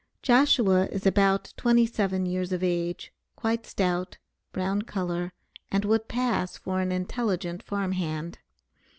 [0.23, 4.17] Joshua is about twenty seven years of age, quite stout,
[4.51, 5.31] brown color,
[5.71, 8.39] and would pass for an intelligent farm hand.